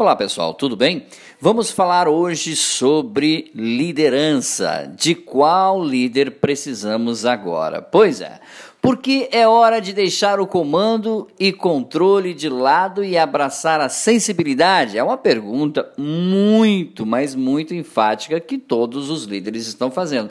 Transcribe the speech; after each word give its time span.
Olá 0.00 0.14
pessoal, 0.14 0.54
tudo 0.54 0.76
bem? 0.76 1.06
Vamos 1.40 1.72
falar 1.72 2.06
hoje 2.06 2.54
sobre 2.54 3.50
liderança. 3.52 4.88
De 4.96 5.12
qual 5.12 5.84
líder 5.84 6.38
precisamos 6.38 7.26
agora? 7.26 7.82
Pois 7.82 8.20
é, 8.20 8.40
porque 8.80 9.28
é 9.32 9.48
hora 9.48 9.80
de 9.80 9.92
deixar 9.92 10.38
o 10.38 10.46
comando 10.46 11.26
e 11.36 11.52
controle 11.52 12.32
de 12.32 12.48
lado 12.48 13.02
e 13.02 13.18
abraçar 13.18 13.80
a 13.80 13.88
sensibilidade? 13.88 14.96
É 14.96 15.02
uma 15.02 15.16
pergunta 15.16 15.92
muito, 15.98 17.04
mas 17.04 17.34
muito 17.34 17.74
enfática 17.74 18.38
que 18.38 18.56
todos 18.56 19.10
os 19.10 19.24
líderes 19.24 19.66
estão 19.66 19.90
fazendo. 19.90 20.30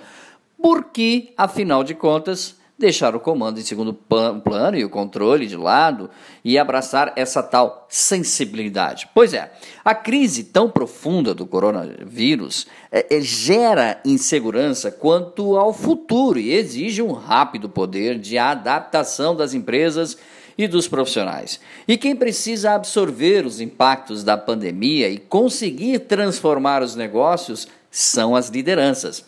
Porque, 0.61 1.33
afinal 1.35 1.83
de 1.83 1.93
contas, 1.93 2.56
deixar 2.77 3.15
o 3.15 3.19
comando 3.19 3.59
em 3.59 3.63
segundo 3.63 3.91
plano 3.93 4.77
e 4.77 4.85
o 4.85 4.89
controle 4.89 5.47
de 5.47 5.55
lado 5.55 6.09
e 6.45 6.59
abraçar 6.59 7.11
essa 7.15 7.41
tal 7.41 7.87
sensibilidade. 7.89 9.09
Pois 9.15 9.33
é, 9.33 9.51
a 9.83 9.95
crise 9.95 10.43
tão 10.43 10.69
profunda 10.69 11.33
do 11.33 11.47
coronavírus 11.47 12.67
é, 12.91 13.17
é, 13.17 13.21
gera 13.21 13.99
insegurança 14.05 14.91
quanto 14.91 15.57
ao 15.57 15.73
futuro 15.73 16.37
e 16.37 16.53
exige 16.53 17.01
um 17.01 17.13
rápido 17.13 17.67
poder 17.67 18.19
de 18.19 18.37
adaptação 18.37 19.35
das 19.35 19.55
empresas 19.55 20.17
e 20.55 20.67
dos 20.67 20.87
profissionais. 20.87 21.59
E 21.87 21.97
quem 21.97 22.15
precisa 22.15 22.73
absorver 22.73 23.45
os 23.45 23.59
impactos 23.59 24.23
da 24.23 24.37
pandemia 24.37 25.09
e 25.09 25.17
conseguir 25.17 25.99
transformar 25.99 26.83
os 26.83 26.95
negócios 26.95 27.67
são 27.89 28.35
as 28.35 28.49
lideranças. 28.49 29.25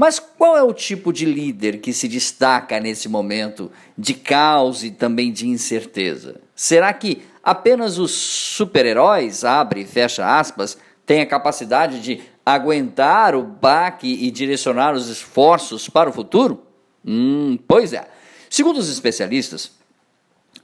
Mas 0.00 0.20
qual 0.20 0.56
é 0.56 0.62
o 0.62 0.72
tipo 0.72 1.12
de 1.12 1.24
líder 1.24 1.78
que 1.78 1.92
se 1.92 2.06
destaca 2.06 2.78
nesse 2.78 3.08
momento 3.08 3.68
de 3.98 4.14
caos 4.14 4.84
e 4.84 4.92
também 4.92 5.32
de 5.32 5.48
incerteza? 5.48 6.40
Será 6.54 6.92
que 6.92 7.22
apenas 7.42 7.98
os 7.98 8.12
super-heróis, 8.12 9.42
abre 9.42 9.80
e 9.80 9.84
fecha 9.84 10.38
aspas, 10.38 10.78
têm 11.04 11.20
a 11.20 11.26
capacidade 11.26 12.00
de 12.00 12.20
aguentar 12.46 13.34
o 13.34 13.42
baque 13.42 14.06
e 14.06 14.30
direcionar 14.30 14.94
os 14.94 15.08
esforços 15.08 15.88
para 15.88 16.10
o 16.10 16.12
futuro? 16.12 16.62
Hum, 17.04 17.58
pois 17.66 17.92
é. 17.92 18.06
Segundo 18.48 18.78
os 18.78 18.88
especialistas, 18.88 19.72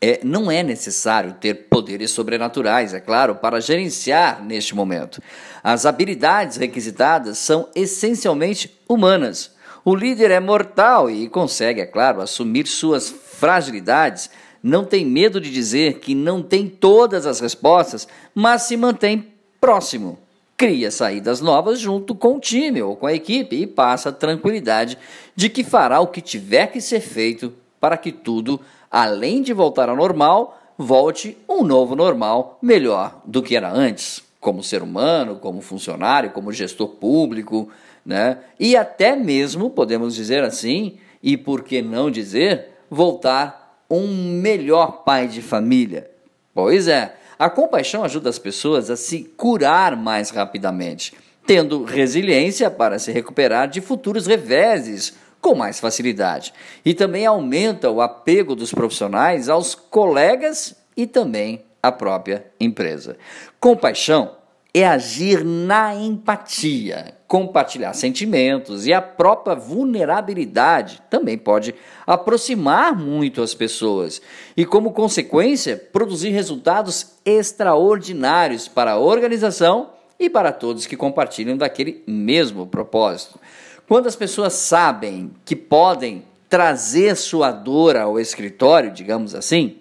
é, 0.00 0.20
não 0.22 0.50
é 0.50 0.62
necessário 0.62 1.32
ter 1.40 1.54
poderes 1.70 2.10
sobrenaturais, 2.10 2.92
é 2.92 3.00
claro, 3.00 3.36
para 3.36 3.58
gerenciar 3.58 4.44
neste 4.44 4.74
momento. 4.74 5.22
As 5.62 5.86
habilidades 5.86 6.58
requisitadas 6.58 7.38
são 7.38 7.70
essencialmente 7.74 8.68
humanas. 8.88 9.52
O 9.84 9.94
líder 9.94 10.30
é 10.30 10.40
mortal 10.40 11.10
e 11.10 11.28
consegue, 11.28 11.80
é 11.80 11.86
claro, 11.86 12.20
assumir 12.20 12.66
suas 12.66 13.08
fragilidades. 13.08 14.30
Não 14.62 14.84
tem 14.84 15.04
medo 15.04 15.40
de 15.40 15.50
dizer 15.50 15.98
que 15.98 16.14
não 16.14 16.42
tem 16.42 16.68
todas 16.68 17.26
as 17.26 17.40
respostas, 17.40 18.08
mas 18.34 18.62
se 18.62 18.76
mantém 18.76 19.28
próximo. 19.60 20.18
Cria 20.56 20.90
saídas 20.90 21.40
novas 21.40 21.80
junto 21.80 22.14
com 22.14 22.36
o 22.36 22.40
time 22.40 22.80
ou 22.80 22.96
com 22.96 23.06
a 23.06 23.12
equipe 23.12 23.56
e 23.56 23.66
passa 23.66 24.08
a 24.08 24.12
tranquilidade 24.12 24.96
de 25.34 25.48
que 25.48 25.64
fará 25.64 26.00
o 26.00 26.06
que 26.06 26.20
tiver 26.20 26.68
que 26.68 26.80
ser 26.80 27.00
feito 27.00 27.52
para 27.80 27.96
que 27.96 28.12
tudo 28.12 28.60
além 28.90 29.42
de 29.42 29.52
voltar 29.52 29.88
ao 29.88 29.96
normal, 29.96 30.56
volte 30.78 31.36
um 31.48 31.64
novo 31.64 31.96
normal 31.96 32.58
melhor 32.62 33.20
do 33.24 33.42
que 33.42 33.56
era 33.56 33.68
antes, 33.68 34.22
como 34.40 34.62
ser 34.62 34.82
humano, 34.82 35.34
como 35.36 35.60
funcionário, 35.60 36.30
como 36.30 36.52
gestor 36.52 36.88
público, 36.88 37.68
né? 38.04 38.38
E 38.58 38.76
até 38.76 39.16
mesmo, 39.16 39.70
podemos 39.70 40.14
dizer 40.14 40.42
assim, 40.44 40.98
e 41.22 41.36
por 41.36 41.62
que 41.62 41.80
não 41.80 42.10
dizer, 42.10 42.68
voltar 42.90 43.84
um 43.90 44.06
melhor 44.40 45.04
pai 45.04 45.28
de 45.28 45.40
família. 45.40 46.10
Pois 46.52 46.88
é, 46.88 47.14
a 47.38 47.50
compaixão 47.50 48.04
ajuda 48.04 48.28
as 48.28 48.38
pessoas 48.38 48.90
a 48.90 48.96
se 48.96 49.24
curar 49.36 49.96
mais 49.96 50.30
rapidamente, 50.30 51.14
tendo 51.46 51.84
resiliência 51.84 52.70
para 52.70 52.98
se 52.98 53.10
recuperar 53.12 53.68
de 53.68 53.80
futuros 53.80 54.26
reveses 54.26 55.14
com 55.40 55.54
mais 55.54 55.78
facilidade. 55.78 56.54
E 56.84 56.94
também 56.94 57.26
aumenta 57.26 57.90
o 57.90 58.00
apego 58.00 58.54
dos 58.54 58.72
profissionais 58.72 59.48
aos 59.48 59.74
colegas 59.74 60.74
e 60.96 61.06
também 61.06 61.64
à 61.82 61.92
própria 61.92 62.46
empresa. 62.58 63.16
Compaixão 63.60 64.36
é 64.76 64.84
agir 64.84 65.44
na 65.44 65.94
empatia, 65.94 67.14
compartilhar 67.28 67.94
sentimentos 67.94 68.88
e 68.88 68.92
a 68.92 69.00
própria 69.00 69.54
vulnerabilidade 69.54 71.00
também 71.08 71.38
pode 71.38 71.72
aproximar 72.04 72.92
muito 72.92 73.40
as 73.40 73.54
pessoas 73.54 74.20
e, 74.56 74.64
como 74.64 74.92
consequência, 74.92 75.76
produzir 75.76 76.30
resultados 76.30 77.12
extraordinários 77.24 78.66
para 78.66 78.92
a 78.92 78.98
organização 78.98 79.90
e 80.18 80.28
para 80.28 80.50
todos 80.50 80.86
que 80.86 80.96
compartilham 80.96 81.56
daquele 81.56 82.02
mesmo 82.04 82.66
propósito. 82.66 83.38
Quando 83.86 84.08
as 84.08 84.16
pessoas 84.16 84.54
sabem 84.54 85.30
que 85.44 85.54
podem 85.54 86.24
trazer 86.48 87.14
sua 87.14 87.52
dor 87.52 87.96
ao 87.96 88.18
escritório, 88.18 88.90
digamos 88.90 89.36
assim, 89.36 89.76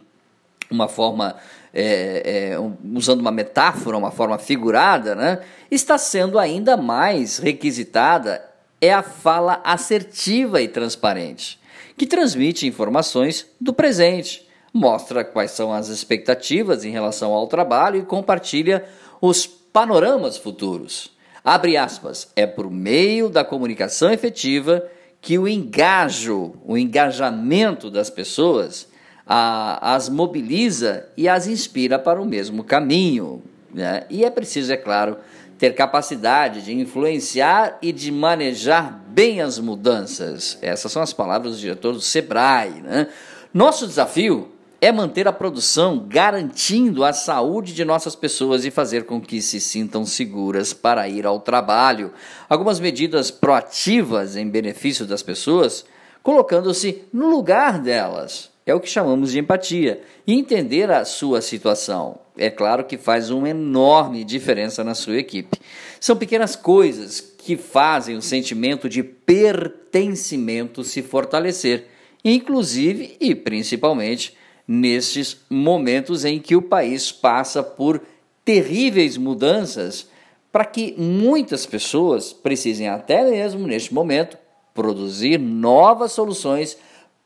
uma 0.69 0.87
forma 0.87 1.35
é, 1.73 2.51
é, 2.53 2.57
usando 2.95 3.21
uma 3.21 3.31
metáfora, 3.31 3.97
uma 3.97 4.11
forma 4.11 4.37
figurada, 4.37 5.15
né, 5.15 5.39
está 5.71 5.97
sendo 5.97 6.37
ainda 6.37 6.77
mais 6.77 7.39
requisitada 7.39 8.41
é 8.79 8.93
a 8.93 9.01
fala 9.01 9.61
assertiva 9.63 10.61
e 10.61 10.67
transparente, 10.67 11.57
que 11.97 12.05
transmite 12.05 12.67
informações 12.67 13.47
do 13.59 13.73
presente, 13.73 14.45
mostra 14.73 15.23
quais 15.23 15.51
são 15.51 15.71
as 15.71 15.87
expectativas 15.87 16.83
em 16.83 16.91
relação 16.91 17.31
ao 17.31 17.47
trabalho 17.47 17.99
e 17.99 18.05
compartilha 18.05 18.83
os 19.21 19.47
panoramas 19.47 20.37
futuros. 20.37 21.11
Abre 21.45 21.77
aspas, 21.77 22.29
é 22.35 22.45
por 22.45 22.69
meio 22.69 23.29
da 23.29 23.45
comunicação 23.45 24.11
efetiva 24.11 24.85
que 25.21 25.39
o 25.39 25.47
engajo, 25.47 26.53
o 26.65 26.77
engajamento 26.77 27.89
das 27.89 28.09
pessoas 28.09 28.87
a, 29.25 29.95
as 29.95 30.09
mobiliza 30.09 31.07
e 31.15 31.27
as 31.27 31.47
inspira 31.47 31.97
para 31.97 32.21
o 32.21 32.25
mesmo 32.25 32.63
caminho. 32.63 33.41
Né? 33.73 34.03
E 34.09 34.23
é 34.23 34.29
preciso, 34.29 34.71
é 34.71 34.77
claro, 34.77 35.17
ter 35.57 35.73
capacidade 35.73 36.61
de 36.61 36.73
influenciar 36.73 37.77
e 37.81 37.91
de 37.91 38.11
manejar 38.11 39.01
bem 39.07 39.41
as 39.41 39.59
mudanças. 39.59 40.57
Essas 40.61 40.91
são 40.91 41.01
as 41.01 41.13
palavras 41.13 41.53
do 41.53 41.59
diretor 41.59 41.93
do 41.93 42.01
Sebrae. 42.01 42.81
Né? 42.81 43.07
Nosso 43.53 43.87
desafio 43.87 44.49
é 44.81 44.91
manter 44.91 45.25
a 45.29 45.31
produção, 45.31 46.05
garantindo 46.05 47.05
a 47.05 47.13
saúde 47.13 47.73
de 47.73 47.85
nossas 47.85 48.17
pessoas 48.17 48.65
e 48.65 48.71
fazer 48.71 49.05
com 49.05 49.21
que 49.21 49.41
se 49.41 49.61
sintam 49.61 50.05
seguras 50.05 50.73
para 50.73 51.07
ir 51.07 51.25
ao 51.25 51.39
trabalho. 51.39 52.11
Algumas 52.49 52.81
medidas 52.81 53.31
proativas 53.31 54.35
em 54.35 54.49
benefício 54.49 55.05
das 55.05 55.23
pessoas, 55.23 55.85
colocando-se 56.21 57.03
no 57.13 57.29
lugar 57.29 57.79
delas. 57.79 58.52
É 58.65 58.73
o 58.73 58.79
que 58.79 58.89
chamamos 58.89 59.31
de 59.31 59.39
empatia. 59.39 60.01
E 60.25 60.33
entender 60.33 60.89
a 60.89 61.03
sua 61.03 61.41
situação. 61.41 62.19
É 62.37 62.49
claro 62.49 62.85
que 62.85 62.97
faz 62.97 63.29
uma 63.29 63.49
enorme 63.49 64.23
diferença 64.23 64.83
na 64.83 64.95
sua 64.95 65.17
equipe. 65.17 65.59
São 65.99 66.15
pequenas 66.15 66.55
coisas 66.55 67.19
que 67.19 67.57
fazem 67.57 68.15
o 68.15 68.21
sentimento 68.21 68.87
de 68.87 69.03
pertencimento 69.03 70.83
se 70.83 71.01
fortalecer, 71.01 71.87
inclusive 72.23 73.17
e 73.19 73.35
principalmente 73.35 74.35
nestes 74.67 75.37
momentos 75.49 76.23
em 76.23 76.39
que 76.39 76.55
o 76.55 76.61
país 76.61 77.11
passa 77.11 77.61
por 77.61 78.01
terríveis 78.45 79.17
mudanças 79.17 80.07
para 80.51 80.65
que 80.65 80.93
muitas 80.97 81.65
pessoas 81.65 82.31
precisem 82.31 82.87
até 82.87 83.29
mesmo 83.29 83.67
neste 83.67 83.93
momento 83.93 84.37
produzir 84.73 85.37
novas 85.37 86.11
soluções 86.11 86.77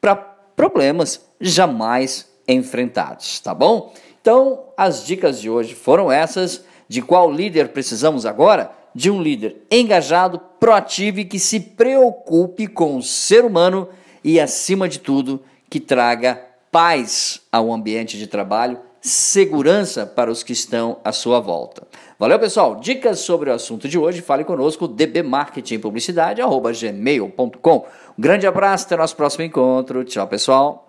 para 0.02 0.37
problemas 0.58 1.22
jamais 1.40 2.28
enfrentados, 2.48 3.40
tá 3.40 3.54
bom? 3.54 3.94
Então, 4.20 4.64
as 4.76 5.06
dicas 5.06 5.40
de 5.40 5.50
hoje 5.50 5.76
foram 5.76 6.12
essas. 6.12 6.66
De 6.90 7.02
qual 7.02 7.32
líder 7.32 7.70
precisamos 7.70 8.26
agora? 8.26 8.72
De 8.96 9.12
um 9.12 9.22
líder 9.22 9.58
engajado, 9.70 10.40
proativo 10.60 11.20
e 11.20 11.26
que 11.26 11.38
se 11.38 11.60
preocupe 11.60 12.66
com 12.66 12.98
o 12.98 13.04
ser 13.04 13.46
humano 13.46 13.90
e, 14.24 14.40
acima 14.40 14.90
de 14.90 15.00
tudo, 15.00 15.44
que 15.70 15.80
traga 15.80 16.42
paz 16.72 17.42
ao 17.52 17.72
ambiente 17.72 18.18
de 18.18 18.26
trabalho, 18.26 18.80
segurança 19.02 20.06
para 20.06 20.32
os 20.32 20.44
que 20.44 20.54
estão 20.54 21.00
à 21.04 21.12
sua 21.12 21.40
volta. 21.40 21.88
Valeu, 22.20 22.38
pessoal. 22.40 22.80
Dicas 22.80 23.20
sobre 23.20 23.50
o 23.50 23.54
assunto 23.54 23.88
de 23.88 23.98
hoje, 23.98 24.22
fale 24.22 24.44
conosco, 24.44 24.88
dbmarketingpublicidade.gmail.com. 24.88 27.86
Um 28.18 28.22
grande 28.22 28.48
abraço, 28.48 28.86
até 28.86 28.98
nosso 28.98 29.16
próximo 29.16 29.44
encontro. 29.44 30.04
Tchau, 30.04 30.28
pessoal. 30.28 30.87